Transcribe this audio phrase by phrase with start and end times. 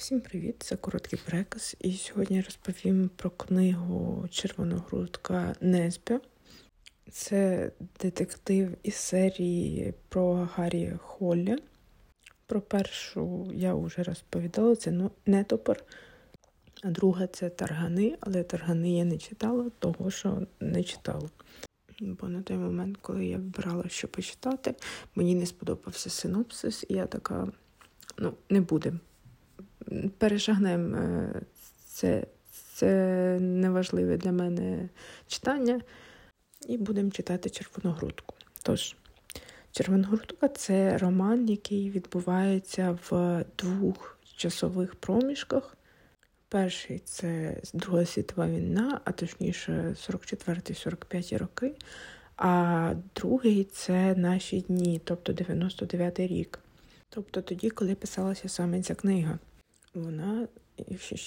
[0.00, 0.56] Всім привіт!
[0.58, 1.76] Це короткий переказ.
[1.80, 6.20] І сьогодні розповім про книгу Червоногрудка Несбя.
[7.10, 11.56] Це детектив із серії про Гаррі Холлі.
[12.46, 15.84] Про першу я вже розповідала, це ну, нетопор,
[16.82, 21.28] а друга це таргани, але таргани я не читала, того що не читала.
[22.00, 24.74] Бо на той момент, коли я вибирала, що почитати,
[25.14, 27.52] мені не сподобався синопсис, і я така,
[28.18, 28.98] ну, не будемо
[30.18, 31.40] перешагнемо е,
[31.86, 32.26] це,
[32.74, 34.88] це неважливе для мене
[35.26, 35.80] читання,
[36.68, 38.34] і будемо читати червоногрудку.
[38.62, 38.96] Тож,
[39.72, 45.76] червоногрудка це роман, який відбувається в двох часових проміжках.
[46.48, 51.74] Перший це Друга світова війна, а точніше 44-45 роки.
[52.36, 56.58] А другий це наші дні, тобто 99-й рік.
[57.08, 59.38] Тобто тоді, коли писалася саме ця книга.
[59.94, 60.48] Вона,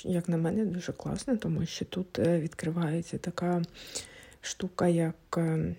[0.04, 3.62] як на мене, дуже класна, тому що тут е, відкривається така
[4.42, 5.76] штука, як е,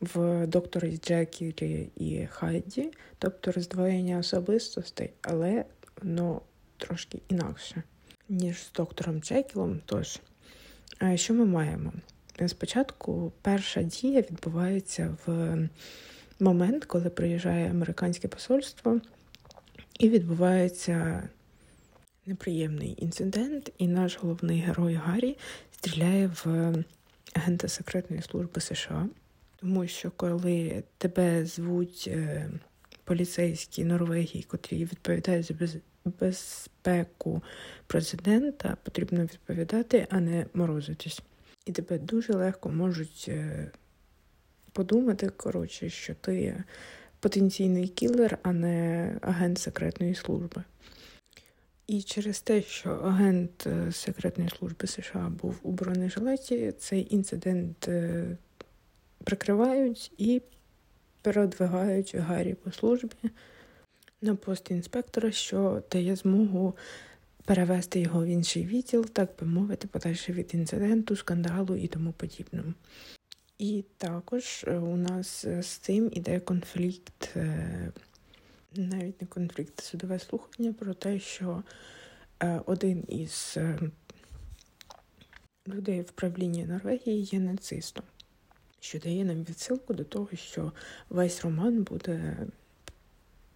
[0.00, 5.64] в докторі Джекілі і Хайді, тобто роздвоєння особистостей, але
[6.02, 6.42] воно
[6.76, 7.82] трошки інакше,
[8.28, 9.80] ніж з доктором Джекілом.
[9.86, 10.20] Тож,
[11.14, 11.92] що ми маємо?
[12.46, 15.56] Спочатку перша дія відбувається в
[16.40, 19.00] момент, коли приїжджає американське посольство,
[19.98, 21.28] і відбувається
[22.30, 25.36] неприємний інцидент, і наш головний герой Гаррі
[25.70, 26.74] стріляє в
[27.32, 29.08] агента секретної служби США.
[29.56, 32.50] Тому що коли тебе звуть е,
[33.04, 35.54] поліцейські Норвегії, котрі відповідають за
[36.04, 37.42] безпеку
[37.86, 41.22] президента, потрібно відповідати, а не морозитись.
[41.66, 43.70] І тебе дуже легко можуть е,
[44.72, 46.64] подумати, коротше, що ти
[47.20, 50.62] потенційний кілер, а не агент секретної служби.
[51.90, 58.36] І через те, що агент е, секретної служби США був у бронежилеті, цей інцидент е,
[59.24, 60.42] прикривають і
[61.22, 63.30] передвигають Гаррі по службі
[64.22, 66.76] на пост інспектора, що дає змогу
[67.44, 72.74] перевести його в інший відділ, так би мовити, подальше від інциденту, скандалу і тому подібному.
[73.58, 77.36] І також е, у нас з цим іде конфлікт
[78.74, 81.62] навіть не конфлікт, а судове слухання про те, що
[82.42, 83.78] е, один із е,
[85.68, 88.04] людей в правлінні Норвегії є нацистом,
[88.80, 90.72] що дає нам відсилку до того, що
[91.08, 92.36] весь роман буде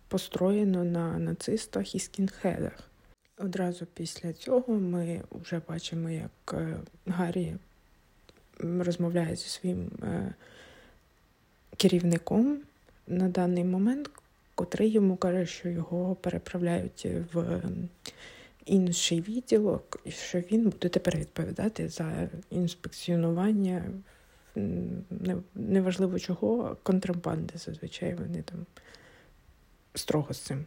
[0.09, 2.91] построєно на нацистах і скінхедах.
[3.39, 6.77] Одразу після цього ми вже бачимо, як е,
[7.07, 7.57] Гаррі
[8.59, 9.91] розмовляє зі своїм
[11.77, 12.63] керівником
[13.07, 14.11] на даний момент,
[14.55, 17.63] котрий йому каже, що його переправляють в
[18.67, 23.85] інший відділок, і що він буде тепер відповідати за інспекціонування
[25.55, 27.59] неважливо чого, контрабанди.
[27.59, 28.67] Зазвичай вони там
[29.95, 30.65] строго з цим.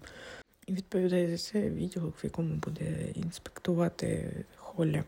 [0.67, 5.03] І відповідає за це відділок, в якому буде інспектувати Холля.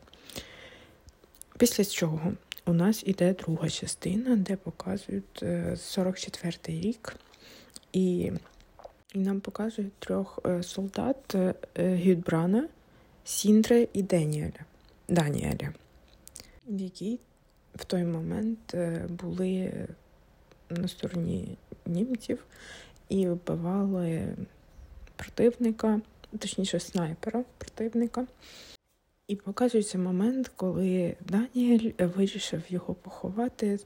[1.57, 2.33] Після чого
[2.65, 7.15] у нас іде друга частина, де показують 44-й е, рік.
[7.93, 8.31] І
[9.13, 12.67] і нам показують трьох е, солдат е, Гюдбрана,
[13.23, 14.65] Сіндре і Деніеля,
[15.07, 15.73] Даніеля,
[16.67, 17.19] які
[17.75, 19.71] в той момент е, були
[20.69, 22.45] на стороні німців
[23.09, 24.35] і вбивали
[25.15, 26.01] противника,
[26.39, 28.27] точніше, снайпера противника.
[29.27, 33.79] І показується момент, коли Даніель вирішив його поховати,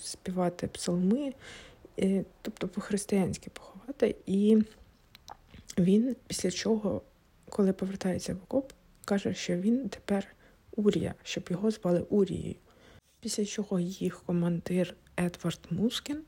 [0.00, 1.32] співати псалми,
[2.42, 4.62] тобто по-християнськи поховати і
[5.78, 7.02] він після чого,
[7.48, 8.72] коли повертається в окоп,
[9.04, 10.26] каже, що він тепер
[10.76, 12.54] Урія, щоб його звали Урією.
[13.20, 16.22] Після чого їх командир Едвард Мускін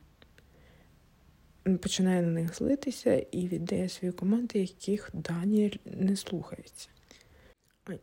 [1.80, 6.88] починає на них злитися і віддає свої команди, яких Даніель не слухається.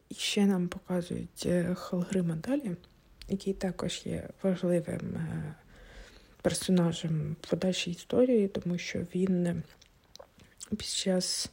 [0.09, 2.71] І ще нам показують е, Халгрима далі,
[3.30, 5.56] який також є важливим е,
[6.44, 9.63] персонажем в подальшій історії, тому що він
[10.69, 11.51] під час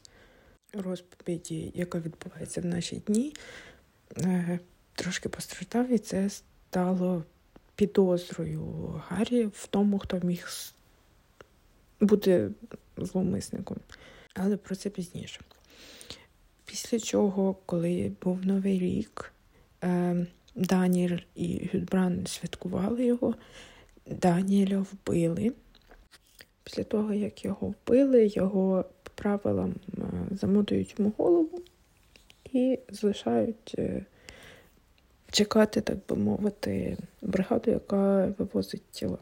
[0.73, 3.35] розповіді, яка відбувається в наші дні,
[4.19, 4.59] е,
[4.95, 7.25] трошки постраждав, і це стало
[7.75, 10.49] підозрою Гаррі в тому, хто міг
[12.01, 12.51] бути
[12.97, 13.77] зловмисником.
[14.35, 15.41] Але про це пізніше.
[16.65, 19.33] Після чого, коли був Новий рік,
[19.85, 23.35] е, Даніель і Гюдбран святкували його,
[24.11, 25.53] Даніеля вбили.
[26.65, 31.63] Після того, як його вбили, його по правилам е, замотують йому голову
[32.53, 34.05] і залишають е,
[35.31, 39.19] чекати, так би мовити, бригаду, яка вивозить тіла.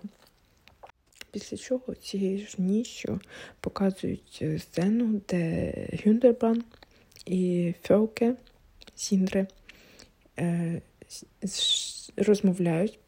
[1.30, 3.20] Після чого цією ж ніччю
[3.60, 5.72] показують е, сцену, де
[6.04, 6.64] Гюндербран
[7.26, 8.36] і Фьоке
[8.94, 9.46] Сіндре
[12.16, 12.98] розмовляють,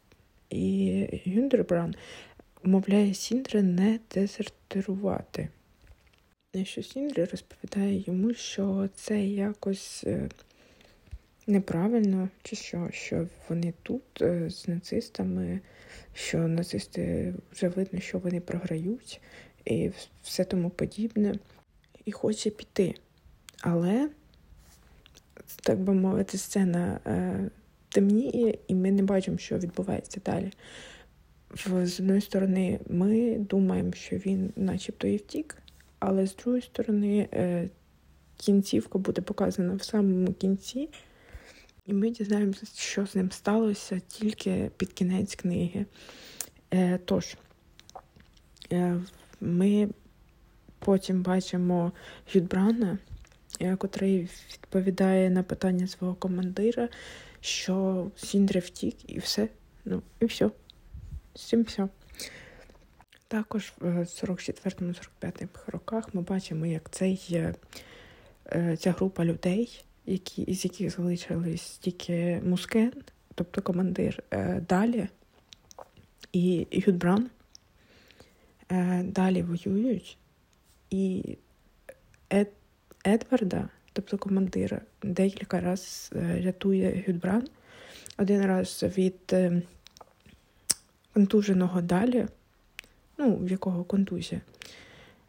[0.51, 1.95] і Гюндербран
[2.63, 5.49] умовляє Сіндре не дезертирувати.
[6.63, 10.29] Що Сіндре розповідає йому, що це якось е,
[11.47, 15.59] неправильно, чи що, що вони тут е, з нацистами,
[16.13, 19.21] що нацисти вже видно, що вони програють,
[19.65, 19.91] і
[20.23, 21.35] все тому подібне,
[22.05, 22.95] і хоче піти.
[23.61, 24.09] Але,
[25.63, 27.49] так би мовити, сцена е,
[27.91, 30.51] темніє, і ми не бачимо, що відбувається далі.
[31.83, 35.57] З одної сторони, ми думаємо, що він начебто і втік,
[35.99, 37.69] але з другої сторони, е,
[38.37, 40.89] кінцівка буде показана в самому кінці.
[41.85, 45.85] І ми дізнаємося, що з ним сталося тільки під кінець книги.
[46.73, 47.35] Е, Тож,
[48.71, 49.01] е,
[49.41, 49.89] ми
[50.79, 51.91] потім бачимо
[52.33, 52.97] Гюдбрана,
[53.77, 56.89] котрий відповідає на питання свого командира,
[57.41, 59.47] що Сіндре втік, і все.
[59.85, 60.49] Ну, і все.
[61.35, 61.87] З цим все.
[63.27, 70.95] Також в 44-45 роках ми бачимо, як цей, е, ця група людей які, із яких
[70.95, 72.93] залишились тільки Мускен,
[73.35, 75.07] тобто командир е, далі
[76.33, 77.29] і Гюдбран,
[78.71, 80.17] е, далі воюють,
[80.89, 81.37] і
[82.29, 82.51] Ед,
[83.07, 87.47] Едварда, тобто командира, декілька разів е, рятує Гюдбран,
[88.17, 89.35] один раз від
[91.13, 92.25] контуженого далі,
[93.17, 94.41] ну, в якого контузія.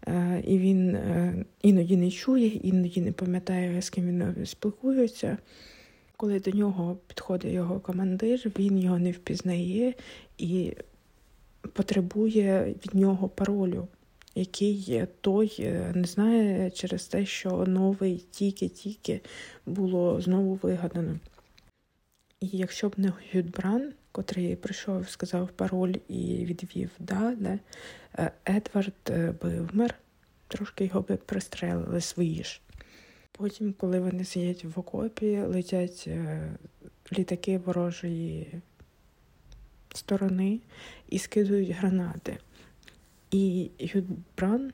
[0.08, 5.38] Е, і він е, іноді не чує, іноді не пам'ятає, з ким він спілкується.
[6.16, 9.94] Коли до нього підходить його командир, він його не впізнає
[10.38, 10.72] і
[11.72, 13.88] потребує від нього паролю,
[14.34, 19.20] який той е, не знає через те, що новий тільки-тільки
[19.66, 21.18] було знову вигадано.
[22.40, 27.58] І якщо б не Гюдбран, котрий прийшов, сказав пароль і відвів далі,
[28.18, 29.94] Е, Едвард е, би вмер,
[30.48, 32.60] трошки його би пристрелили свої ж.
[33.32, 36.08] Потім, коли вони сидять в окопі, летять
[37.18, 38.60] літаки ворожої
[39.94, 40.60] сторони
[41.08, 42.38] і скидують гранати.
[43.32, 44.72] І Юдбран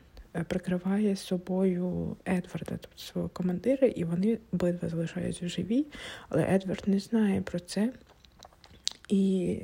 [0.48, 5.86] прикриває собою Едварда, тобто свого командира, і вони обидва залишаються живі,
[6.28, 7.92] але Едвард не знає про це.
[9.08, 9.58] І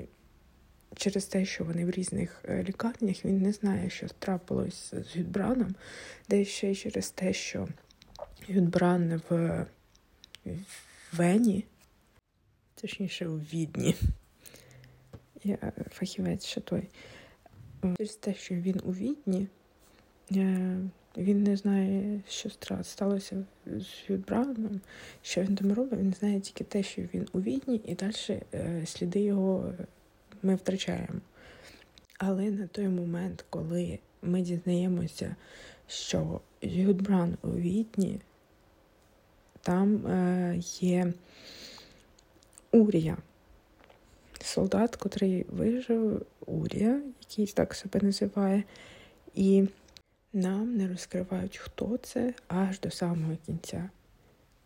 [0.96, 5.74] через те, що вони в різних е, лікарнях, він не знає, що трапилось з Гюдбраном,
[6.28, 7.68] де ще й через те, що
[8.48, 9.66] Гюдбран в
[11.12, 11.64] Вені,
[12.80, 13.94] точніше у Відні.
[15.44, 15.58] Я
[15.90, 16.88] фахівець ще той.
[17.96, 19.48] Через те, що він у Відні,
[20.32, 20.76] е,
[21.16, 22.50] він не знає, що
[22.82, 24.80] сталося з Гюдбраном,
[25.22, 28.82] що він там робить, він знає тільки те, що він у Відні, і далі е,
[28.86, 29.72] сліди його
[30.42, 31.20] ми втрачаємо.
[32.18, 35.36] Але на той момент, коли ми дізнаємося,
[35.86, 38.20] що Гюдбран у Відні,
[39.60, 41.12] там е, є
[42.72, 43.16] Урія,
[44.40, 48.64] солдат, котрий вижив Урія, який так себе називає,
[49.34, 49.68] і
[50.32, 53.90] нам не розкривають, хто це аж до самого кінця.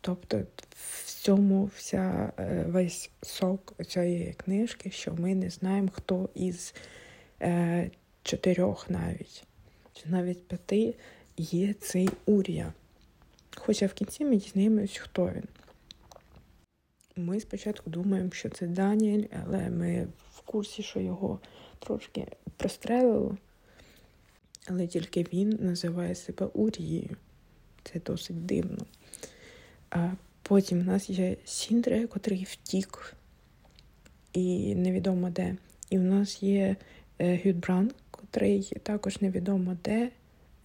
[0.00, 6.74] Тобто в цьому вся е, весь сок цієї книжки, що ми не знаємо, хто із
[7.42, 7.90] е,
[8.22, 9.44] чотирьох навіть,
[9.92, 10.94] чи навіть п'яти
[11.36, 12.72] є цей Урія.
[13.56, 15.44] Хоча в кінці ми дізнаємось, хто він.
[17.16, 20.06] Ми спочатку думаємо, що це Даніель, але ми
[20.52, 21.40] курсі, що його
[21.78, 22.26] трошки
[22.56, 23.36] прострелило,
[24.66, 27.16] але тільки він називає себе Урією.
[27.84, 28.86] Це досить дивно.
[29.90, 30.10] А
[30.48, 33.16] Потім у нас є Сіндре, котрий втік,
[34.32, 35.56] і невідомо де.
[35.90, 36.76] І в нас є
[37.18, 40.10] е, Гюдбран, котрий також невідомо де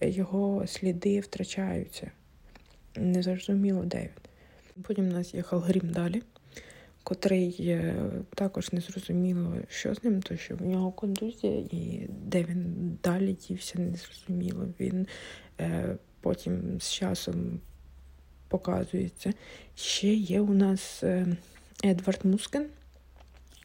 [0.00, 2.10] його сліди втрачаються.
[2.96, 4.82] Незрозуміло де він.
[4.82, 6.22] Потім у нас є Халгрім далі,
[7.04, 7.78] котрий
[8.34, 13.36] також не зрозуміло, що з ним, тому що в нього кондузія, і де він далі
[13.48, 14.66] дівся, незрозуміло.
[14.80, 15.06] Він
[15.60, 17.60] е, потім з часом
[18.48, 19.32] показується.
[19.76, 21.26] Ще є у нас е,
[21.84, 22.66] Едвард Мускен,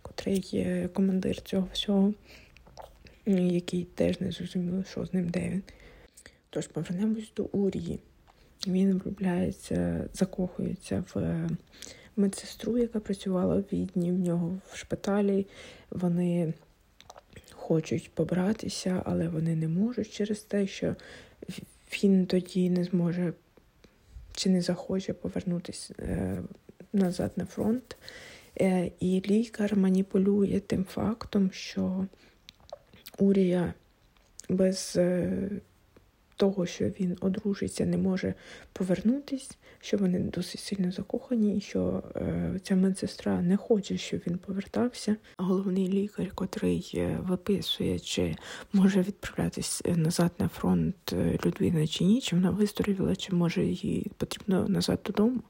[0.02, 2.14] котрий є командир цього всього,
[3.26, 5.64] який теж не зрозуміло, що з ним де він.
[6.50, 8.00] Тож повернемось до Урії.
[8.68, 11.50] він влюбляється, закохується в
[12.16, 15.48] медсестру, яка працювала в відні в нього в шпиталі.
[15.90, 16.54] Вони
[17.52, 20.96] хочуть побратися, але вони не можуть через те, що
[22.04, 23.34] він тоді не зможе
[24.32, 26.42] чи не захоче повернутися е,
[26.94, 27.98] назад на фронт.
[28.62, 32.06] Е, і лікар маніпулює тим фактом, що
[33.18, 33.74] Урія
[34.50, 35.50] без е,
[36.40, 38.34] того, що він одружиться, не може
[38.74, 44.38] повернутись, що вони досить сильно закохані, і що е, ця медсестра не хоче, щоб він
[44.38, 45.16] повертався.
[45.38, 48.36] Головний лікар, котрий е, виписує, чи
[48.74, 54.12] може відправлятись назад на фронт е, людина чи ні, чи вона виздоровіла, чи може їй
[54.18, 55.42] потрібно назад додому,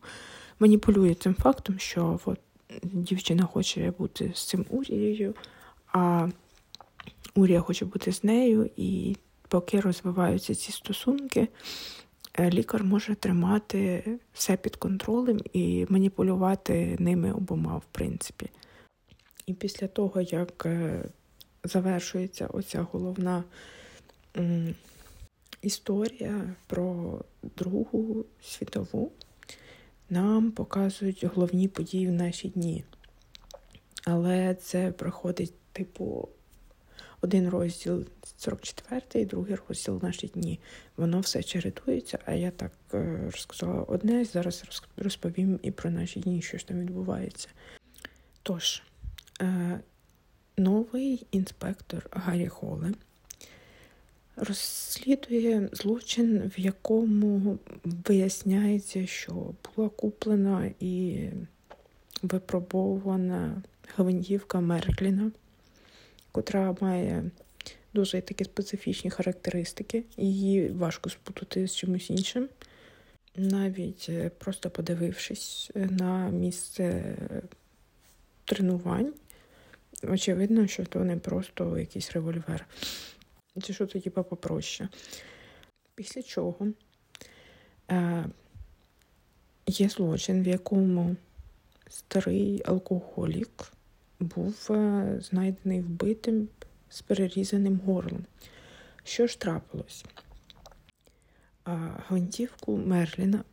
[0.59, 2.39] маніпулює цим фактом, що от,
[2.83, 5.33] дівчина хоче бути з цим Урією,
[5.91, 6.29] а
[7.35, 9.15] Урія хоче бути з нею, і
[9.49, 11.47] поки розвиваються ці стосунки,
[12.39, 14.03] е, лікар може тримати
[14.33, 18.49] все під контролем і маніпулювати ними обома, в принципі.
[19.45, 21.03] І після того, як е,
[21.63, 23.43] завершується оця головна
[25.61, 27.19] історія про
[27.57, 29.11] Другу світову,
[30.09, 32.83] нам показують головні події в наші дні.
[34.05, 36.29] Але це проходить, типу,
[37.21, 38.05] один розділ
[38.37, 40.59] 44, другий розділ наші дні.
[40.97, 44.63] Воно все чередується, а я так е, розказала одне, зараз
[44.97, 47.47] розповім і про наші дні, що ж там відбувається.
[48.43, 48.83] Тож,
[49.41, 49.79] е,
[50.57, 52.93] новий інспектор Гаррі Холе
[54.35, 61.25] розслідує злочин, в якому виясняється, що була куплена і
[62.23, 63.61] випробована
[63.95, 65.31] гвинтівка Меркліна
[66.31, 67.23] котра має
[67.93, 72.49] дуже такі специфічні характеристики, її важко спутати з чимось іншим.
[73.35, 77.15] Навіть е, просто подивившись е, на місце
[78.45, 79.13] тренувань,
[80.03, 82.65] очевидно, що то не просто якийсь револьвер.
[83.63, 84.89] Чи що то типа попроще.
[85.95, 86.67] Після чого
[87.91, 88.25] е,
[89.67, 91.15] є злочин, в якому
[91.89, 93.71] старий алкоголік
[94.19, 96.47] був е, знайдений вбитим
[96.89, 98.25] з перерізаним горлом.
[99.03, 100.05] Що ж трапилось?
[102.07, 103.43] Гвинтівку Мерліна,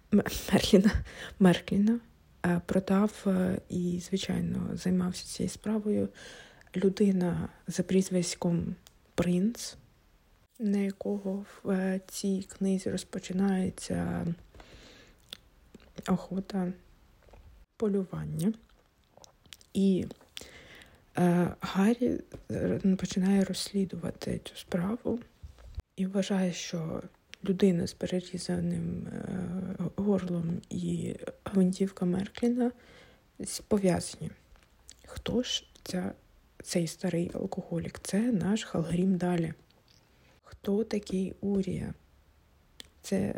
[0.53, 0.91] Мерліна,
[1.39, 2.01] Меркліна
[2.47, 6.09] е, продав е, і, звичайно, займався цією справою
[6.77, 8.75] людина за прізвиськом
[9.15, 9.77] Принц,
[10.59, 14.27] на якого в цій книзі розпочинається
[16.09, 16.73] охота
[17.77, 18.53] полювання.
[19.75, 20.07] І
[21.61, 22.21] Гаррі
[22.51, 25.19] е, починає розслідувати цю справу
[25.97, 27.03] і вважає, що
[27.45, 29.29] людина з перерізаним е,
[29.97, 32.73] горлом і гвинтівка Меркліна
[33.69, 34.31] пов'язані.
[35.07, 36.13] Хто ж ця,
[36.63, 37.99] цей старий алкоголік?
[38.03, 39.55] Це наш Халгрім далі.
[40.45, 41.95] Хто такий Урія?
[43.03, 43.35] Це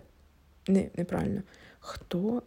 [0.68, 1.42] не, неправильно.
[1.80, 2.42] Хто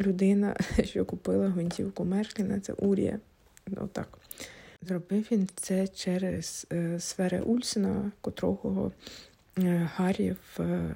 [0.00, 3.20] людина, що купила гвинтівку Меркліна, це Урія.
[3.76, 4.08] Отак.
[4.12, 4.18] Ну,
[4.88, 8.92] Зробив він це через е, сфери Ульсена, котрого
[9.58, 10.94] е, Гаррі в е,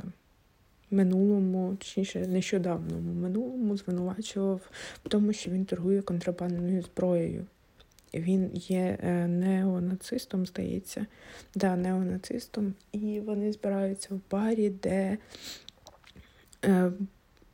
[0.90, 4.60] минулому, точніше, нещодавному минулому звинувачував
[5.04, 7.46] в тому, що він торгує контрабандною зброєю.
[8.14, 11.06] Він є неонацистом, здається,
[11.54, 15.18] да, неонацистом, і вони збираються в барі, де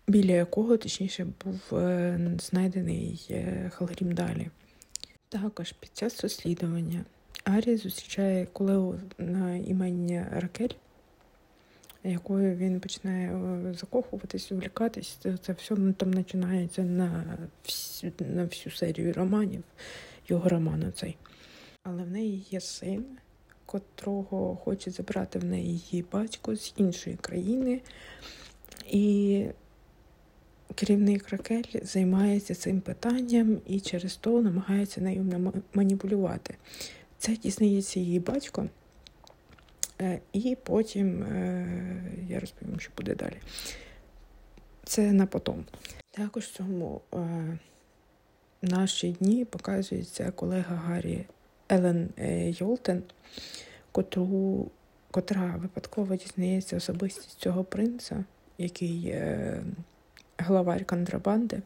[0.08, 1.60] біля якого, точніше, був
[2.38, 3.34] знайдений
[3.70, 4.50] Халгрім далі.
[5.42, 7.04] Також під час розслідування
[7.44, 10.74] Арі зустрічає колегу на імені Ракель,
[12.04, 15.18] якою він починає е, закохуватись, увлікатись.
[15.42, 19.62] Це, все ну, там починається на всю, на всю серію романів,
[20.28, 21.16] його роману цей.
[21.82, 23.04] Але в неї є син,
[23.66, 27.80] котрого хоче забрати в неї її батько з іншої країни.
[28.90, 29.46] І
[30.74, 36.54] керівник Ракель займається цим питанням і через то намагається нею маніпулювати.
[37.18, 38.66] Це дізнається її батько,
[40.00, 41.66] е, і потім е,
[42.28, 43.36] я розповім, що буде далі.
[44.84, 45.64] Це на потом.
[46.10, 47.18] Також в цьому е,
[48.62, 51.26] наші дні показується колега Гаррі
[51.68, 52.08] Елен
[52.58, 53.02] Йолтен,
[53.92, 54.70] котру,
[55.10, 58.24] котра випадково дізнається особистість цього принца,
[58.58, 59.14] який
[60.38, 61.62] главарь контрабанди,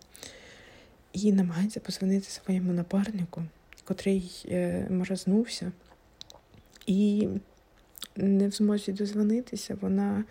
[1.12, 3.42] і намагається позвонити своєму напарнику,
[3.84, 5.72] котрий е, морознувся,
[6.86, 7.28] і
[8.16, 10.24] не в змозі дозвонитися, вона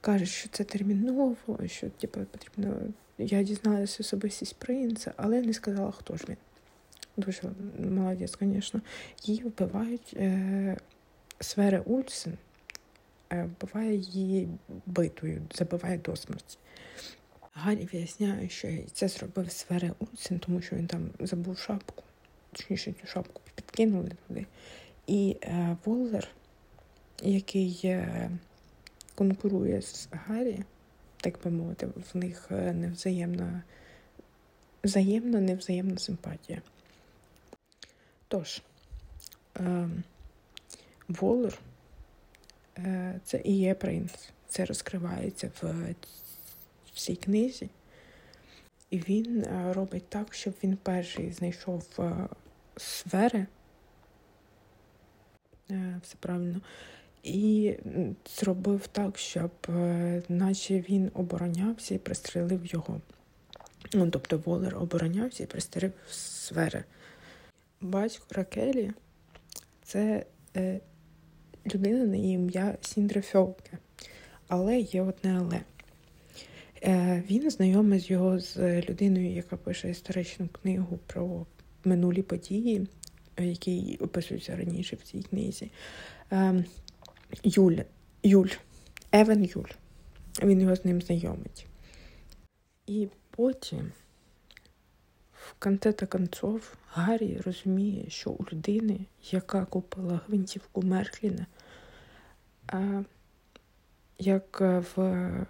[0.00, 2.76] каже, що це терміново, що типу, потрібно.
[3.18, 6.36] Я дізналася особистість принца, але не сказала, хто ж він.
[7.16, 7.42] Дуже
[7.78, 8.80] молодець, звісно.
[9.24, 10.76] Її вбивають е,
[11.40, 12.32] Сфери Ульсен,
[13.32, 14.48] е, вбиває її
[14.86, 16.58] битою, забиває до смерті.
[17.58, 22.04] Гаррі виясняє, що це зробив Сфери Ульсен, тому що він там забув шапку,
[22.52, 24.46] точніше цю шапку підкинули туди.
[25.06, 26.28] І е, Воллер,
[27.22, 28.30] який е,
[29.14, 30.58] конкурує з Гаррі,
[31.16, 33.62] так би мовити, в них е, невзаємна,
[34.84, 36.62] взаємна, невзаємна симпатія.
[38.28, 38.62] Тож,
[39.56, 39.88] е,
[41.08, 41.58] Волер
[42.78, 44.12] е, це і є принц.
[44.48, 45.94] Це розкривається в
[46.98, 47.68] цій книзі.
[48.90, 52.28] І він е, робить так, щоб він перший знайшов е,
[52.76, 53.46] сфери,
[55.70, 56.60] е, все правильно,
[57.22, 57.74] і
[58.26, 59.50] зробив так, щоб
[60.28, 63.00] наче він оборонявся і пристрелив його.
[63.92, 66.84] Ну, Тобто Волер оборонявся і пристрелив сфери.
[67.80, 68.92] Батько Ракелі
[69.82, 70.26] це
[71.74, 73.78] людина на ім'я Сіндре Фьолке.
[74.48, 75.75] Але є одне але.
[76.86, 81.46] Е, Він знайомий з його з людиною, яка пише історичну книгу про
[81.84, 82.86] минулі події,
[83.38, 85.70] які описуються раніше в цій книзі.
[86.32, 86.64] Е,
[87.44, 87.76] Юль,
[88.22, 88.48] Юль,
[89.12, 89.70] Евен Юль.
[90.42, 91.66] Він його з ним знайомить.
[92.86, 93.92] І потім,
[95.32, 98.98] в конце та концов, Гаррі розуміє, що у людини,
[99.30, 101.46] яка купила гвинтівку Меркліна,
[104.18, 105.46] як в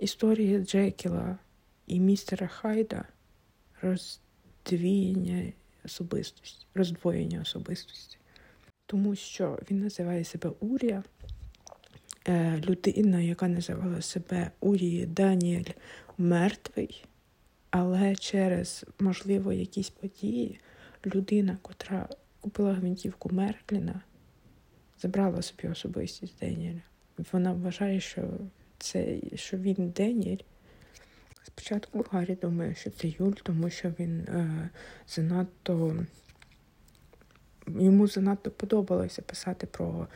[0.00, 1.38] історії Джекіла
[1.86, 3.04] і містера Хайда
[3.82, 5.52] роздвіяння
[5.84, 8.18] особистості, роздвоєння особистості.
[8.86, 11.02] Тому що він називає себе Урія.
[12.28, 15.72] Е, людина, яка називала себе Урії Даніель
[16.18, 17.04] мертвий,
[17.70, 20.60] але через, можливо, якісь події
[21.06, 22.08] людина, котра
[22.40, 24.00] купила гвинтівку Меркліна,
[25.02, 26.80] забрала собі особистість Деніеля.
[27.32, 28.28] Вона вважає, що
[28.80, 30.44] це що він Деніель.
[31.42, 34.70] Спочатку Гаррі думає, що це Юль, тому що він е,
[35.08, 36.06] занадто
[37.66, 40.06] йому занадто подобалося писати про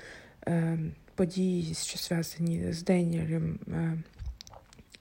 [0.46, 0.78] е,
[1.14, 3.58] події, що зв'язані з Деніелем.
[3.68, 3.98] Е,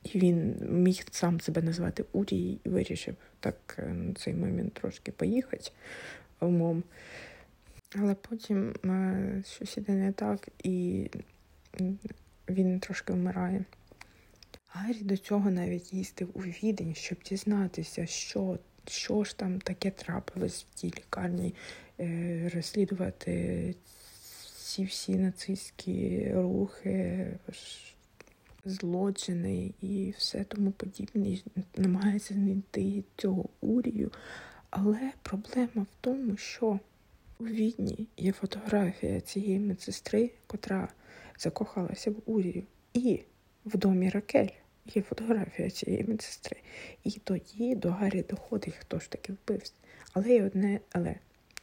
[0.04, 5.12] і він міг сам себе назвати Урій і вирішив так е, на цей момент трошки
[5.12, 5.72] поїхати
[6.40, 6.84] умом.
[7.96, 11.10] Але потім е, щось іде не так, і
[12.50, 13.66] він трошки вмирає.
[14.68, 20.66] Гаррі до цього навіть їздив у відень, щоб дізнатися, що що ж там таке трапилось
[20.72, 21.56] в тій лікарні,
[22.00, 23.76] е, розслідувати
[24.58, 27.28] ці всі нацистські рухи,
[28.66, 31.38] злочини і все тому подібне.
[31.78, 34.12] Намагається знайти цього урію.
[34.70, 36.80] Але проблема в тому, що
[37.44, 40.90] у Відні є фотографія цієї медсестри, котра
[41.40, 42.64] закохалася в Урію.
[42.94, 43.20] І
[43.66, 44.48] в домі Ракель
[44.86, 46.58] є фотографія цієї медсестри.
[47.04, 49.74] І тоді до Гаррі доходить, хто ж таки вбився.
[50.14, 51.16] Але є одне але.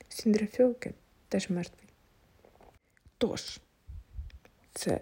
[0.09, 0.93] Сіндра Фьоке
[1.29, 1.89] теж мертвий.
[3.19, 3.61] Тож,
[4.73, 5.01] це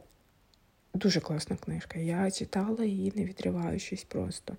[0.95, 1.99] дуже класна книжка.
[1.99, 4.57] Я читала її, не відриваючись просто.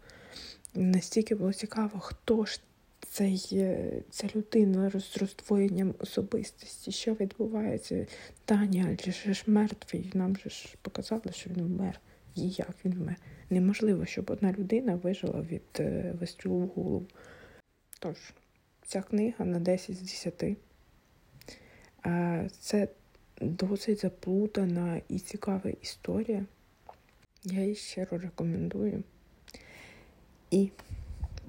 [0.73, 2.61] Настільки було цікаво, хто ж
[3.09, 3.37] цей,
[4.09, 8.07] ця людина з роздвоєнням особистості, що відбувається.
[8.45, 11.99] Таня, адже ж мертвий, нам же ж показали, що він вмер.
[12.35, 13.15] І як він вмер.
[13.49, 15.81] Неможливо, щоб одна людина вижила від
[16.19, 17.05] вистрілу в голову.
[17.99, 18.17] Тож,
[18.87, 20.57] ця книга на 10 з 10.
[22.59, 22.87] Це
[23.41, 26.45] досить заплутана і цікава історія.
[27.43, 29.03] Я її щиро рекомендую.
[30.51, 30.69] І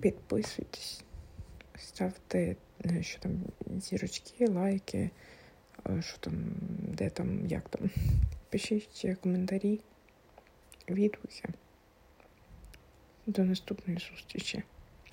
[0.01, 1.05] підписуйтесь,
[1.81, 3.33] ставте е, що там,
[3.77, 5.11] зірочки, лайки,
[6.01, 6.35] що там,
[6.81, 7.91] де там, як там.
[8.51, 9.81] Пишіть коментарі,
[10.89, 11.49] відгуки.
[13.27, 14.63] До наступної зустрічі.